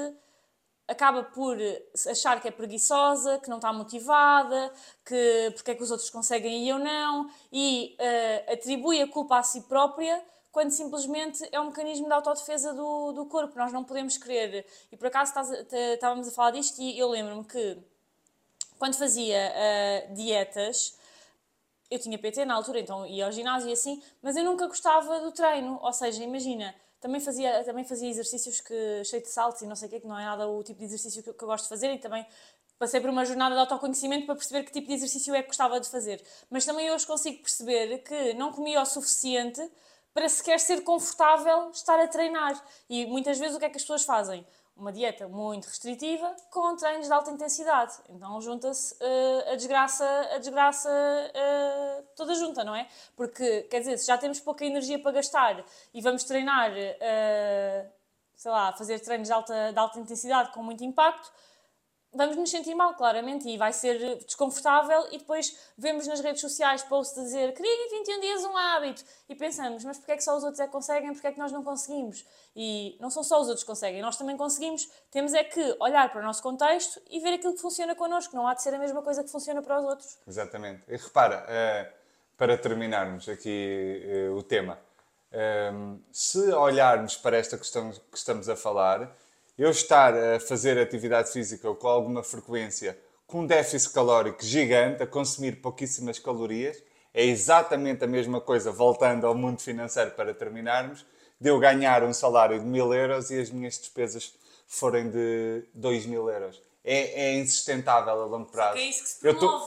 [0.86, 1.56] acaba por
[2.08, 4.72] achar que é preguiçosa, que não está motivada,
[5.04, 9.38] que porque é que os outros conseguem e eu não, e uh, atribui a culpa
[9.38, 13.58] a si própria quando simplesmente é um mecanismo de autodefesa do, do corpo.
[13.58, 14.64] Nós não podemos querer.
[14.92, 15.32] E por acaso
[15.92, 17.76] estávamos a falar disto e eu lembro-me que
[18.78, 20.96] quando fazia uh, dietas,
[21.90, 25.20] eu tinha PT na altura, então ia ao ginásio e assim, mas eu nunca gostava
[25.20, 25.78] do treino.
[25.82, 26.72] Ou seja, imagina,
[27.04, 30.06] também fazia, também fazia exercícios que, cheio de saltos e não sei o quê, que
[30.06, 32.26] não é nada o tipo de exercício que, que eu gosto de fazer e também
[32.78, 35.78] passei por uma jornada de autoconhecimento para perceber que tipo de exercício é que gostava
[35.78, 36.24] de fazer.
[36.48, 39.60] Mas também hoje consigo perceber que não comia o suficiente
[40.14, 42.58] para sequer ser confortável estar a treinar.
[42.88, 44.46] E muitas vezes o que é que as pessoas fazem?
[44.76, 47.92] Uma dieta muito restritiva com treinos de alta intensidade.
[48.08, 52.88] Então junta-se uh, a desgraça, a desgraça uh, toda junta, não é?
[53.14, 57.92] Porque, quer dizer, se já temos pouca energia para gastar e vamos treinar, uh,
[58.34, 61.30] sei lá, fazer treinos de alta, de alta intensidade com muito impacto,
[62.14, 65.06] vamos nos sentir mal, claramente, e vai ser desconfortável.
[65.10, 69.34] E depois vemos nas redes sociais posts dizer crie em 21 dias um hábito e
[69.34, 71.52] pensamos, mas porquê é que só os outros é que conseguem, porquê é que nós
[71.52, 72.24] não conseguimos?
[72.56, 74.88] E não são só os outros que conseguem, nós também conseguimos.
[75.10, 78.46] Temos é que olhar para o nosso contexto e ver aquilo que funciona connosco, não
[78.46, 80.18] há de ser a mesma coisa que funciona para os outros.
[80.26, 80.82] Exatamente.
[80.88, 82.04] E repara, uh,
[82.36, 84.78] para terminarmos aqui uh, o tema,
[85.72, 89.10] um, se olharmos para esta questão que estamos a falar
[89.56, 95.06] eu estar a fazer atividade física com alguma frequência, com um déficit calórico gigante, a
[95.06, 101.06] consumir pouquíssimas calorias, é exatamente a mesma coisa, voltando ao mundo financeiro para terminarmos,
[101.40, 104.34] de eu ganhar um salário de mil euros e as minhas despesas
[104.66, 106.60] forem de dois mil euros.
[106.86, 108.76] É, é insustentável a longo prazo.
[108.76, 109.26] É isso que se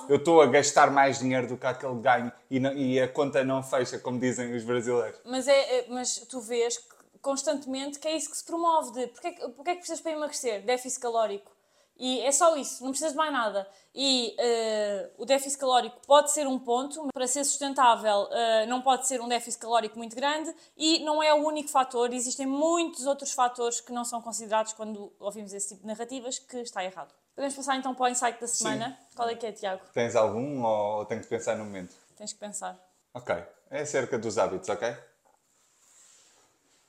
[0.10, 3.44] eu estou a gastar mais dinheiro do que aquele ganho e, não, e, a conta
[3.44, 5.20] não fecha, como dizem os brasileiros.
[5.26, 6.97] Mas, é, é mas tu vês que
[7.28, 10.00] constantemente que é isso que se promove de porque é que, porque é que precisas
[10.00, 10.64] para emagrecer?
[10.64, 11.52] Déficit calórico.
[12.00, 13.68] E é só isso, não precisas de mais nada.
[13.94, 19.08] E uh, o déficit calórico pode ser um ponto, para ser sustentável uh, não pode
[19.08, 23.34] ser um déficit calórico muito grande e não é o único fator, existem muitos outros
[23.34, 27.14] fatores que não são considerados quando ouvimos esse tipo de narrativas, que está errado.
[27.36, 28.90] Podemos passar então para o insight da semana.
[28.90, 29.16] Sim.
[29.16, 29.82] Qual é que é, Tiago?
[29.94, 31.94] Tens algum ou tenho que pensar no momento?
[32.16, 32.80] Tens que pensar.
[33.14, 33.36] Ok.
[33.70, 34.96] É acerca dos hábitos, ok?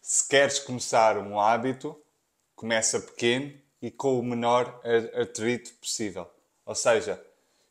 [0.08, 1.94] Se queres começar um hábito,
[2.56, 4.80] começa pequeno e com o menor
[5.12, 6.26] atrito possível.
[6.64, 7.22] Ou seja,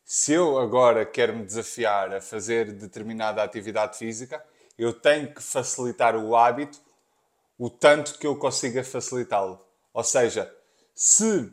[0.04, 4.40] se eu agora quero me desafiar a fazer determinada atividade física,
[4.78, 6.80] eu tenho que facilitar o hábito
[7.58, 9.60] o tanto que eu consiga facilitá-lo.
[9.92, 10.48] Ou seja,
[10.94, 11.52] se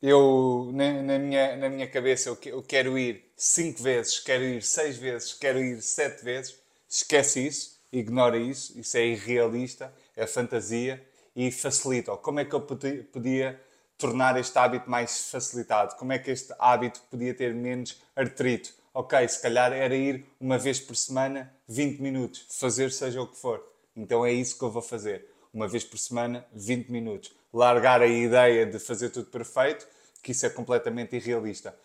[0.00, 5.34] eu, na, minha, na minha cabeça, eu, quero ir 5 vezes, quero ir 6 vezes,
[5.34, 12.16] quero ir 7 vezes, esquece isso, ignora isso, isso é irrealista a fantasia e facilita.
[12.16, 13.60] Como é que eu podia
[13.98, 15.96] tornar este hábito mais facilitado?
[15.96, 18.72] Como é que este hábito podia ter menos artrito?
[18.94, 23.36] Ok, se calhar era ir uma vez por semana, 20 minutos, fazer seja o que
[23.36, 23.62] for.
[23.94, 25.26] Então é isso que eu vou fazer.
[25.52, 27.32] Uma vez por semana, 20 minutos.
[27.52, 29.86] Largar a ideia de fazer tudo perfeito,
[30.22, 31.76] que isso é completamente irrealista.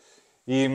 [0.47, 0.67] E,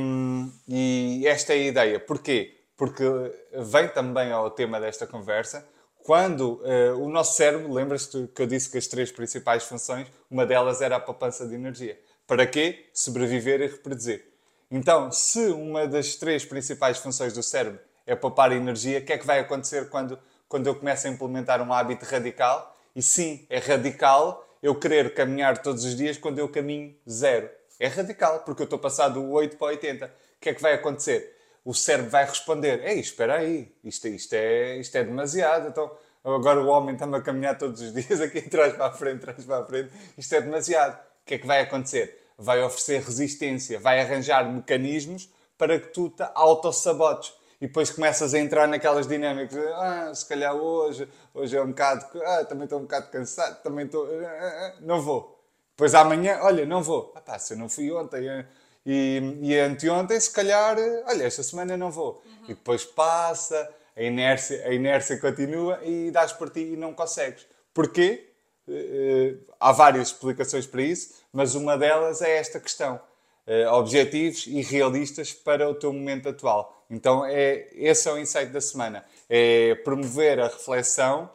[0.68, 2.00] e esta é a ideia.
[2.00, 2.54] Porquê?
[2.76, 3.04] Porque
[3.52, 5.66] vem também ao tema desta conversa
[6.06, 10.46] quando uh, o nosso cérebro, lembras-te que eu disse que as três principais funções, uma
[10.46, 11.98] delas era a poupança de energia.
[12.28, 12.86] Para quê?
[12.94, 14.24] Sobreviver e reproduzir.
[14.70, 19.18] Então, se uma das três principais funções do cérebro é poupar energia, o que é
[19.18, 20.16] que vai acontecer quando,
[20.48, 22.76] quando eu começo a implementar um hábito radical?
[22.94, 27.50] E sim, é radical eu querer caminhar todos os dias quando eu caminho zero.
[27.80, 30.06] É radical, porque eu estou passado do 8 para 80.
[30.06, 31.35] O que é que vai acontecer?
[31.66, 35.68] O cérebro vai responder: Ei, espera aí, isto, isto, é, isto é demasiado.
[35.68, 35.90] Então,
[36.24, 39.44] agora o homem está-me a caminhar todos os dias aqui atrás para a frente, atrás
[39.44, 40.94] para a frente, isto é demasiado.
[40.94, 42.24] O que é que vai acontecer?
[42.38, 47.34] Vai oferecer resistência, vai arranjar mecanismos para que tu te autossabotes.
[47.60, 49.58] E depois começas a entrar naquelas dinâmicas.
[49.74, 52.06] Ah, se calhar hoje, hoje é um bocado.
[52.22, 54.06] Ah, também estou um bocado cansado, também estou.
[54.06, 55.42] Ah, ah, ah, não vou.
[55.70, 57.12] Depois amanhã, olha, não vou.
[57.16, 58.46] Ah, pá, se eu não fui ontem.
[58.86, 60.76] E, e anteontem, se calhar,
[61.08, 62.22] olha, esta semana não vou.
[62.24, 62.44] Uhum.
[62.44, 67.46] E depois passa, a inércia, a inércia continua e dás por ti e não consegues.
[67.74, 68.28] Porquê?
[68.68, 73.00] Uh, há várias explicações para isso, mas uma delas é esta questão.
[73.46, 76.84] Uh, objetivos e realistas para o teu momento atual.
[76.88, 79.04] Então, é, esse é o insight da semana.
[79.28, 81.28] É promover a reflexão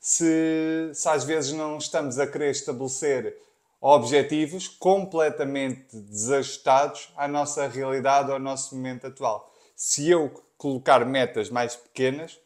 [0.00, 3.36] se, se às vezes não estamos a querer estabelecer
[3.80, 9.52] objetivos completamente desajustados à nossa realidade, ao nosso momento atual.
[9.74, 12.40] Se eu colocar metas mais pequenas,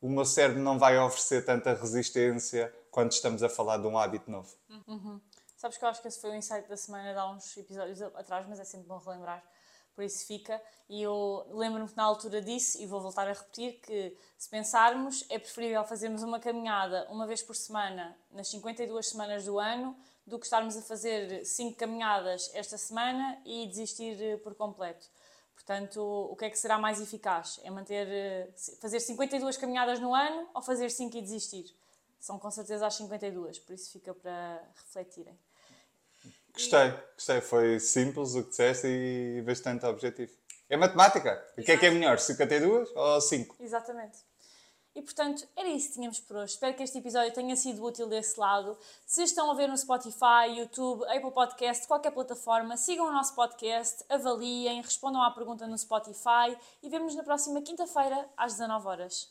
[0.00, 4.30] o meu cérebro não vai oferecer tanta resistência quando estamos a falar de um hábito
[4.30, 4.52] novo.
[4.88, 5.20] Uhum.
[5.56, 8.02] Sabes que eu acho que esse foi o insight da semana de há uns episódios
[8.02, 9.44] atrás, mas é sempre bom relembrar,
[9.94, 10.60] por isso fica.
[10.88, 15.24] E eu lembro-me que na altura disse, e vou voltar a repetir, que se pensarmos,
[15.28, 19.96] é preferível fazermos uma caminhada uma vez por semana nas 52 semanas do ano
[20.26, 25.06] do que estarmos a fazer cinco caminhadas esta semana e desistir eh, por completo.
[25.54, 27.60] Portanto, o que é que será mais eficaz?
[27.62, 28.48] É manter, eh,
[28.80, 31.66] fazer 52 caminhadas no ano ou fazer 5 e desistir?
[32.18, 35.38] São com certeza as 52, por isso fica para refletirem.
[36.52, 37.40] Gostei, gostei.
[37.40, 40.32] Foi simples o que disseste e bastante objetivo.
[40.68, 41.44] É matemática.
[41.56, 43.56] O que é que é melhor, 52 ou 5?
[43.60, 44.18] Exatamente.
[44.94, 46.52] E portanto, era isso que tínhamos por hoje.
[46.52, 48.76] Espero que este episódio tenha sido útil desse lado.
[49.06, 54.04] Se estão a ver no Spotify, YouTube, Apple Podcast, qualquer plataforma, sigam o nosso podcast,
[54.08, 59.30] avaliem, respondam à pergunta no Spotify e vemos na próxima quinta-feira às 19 horas.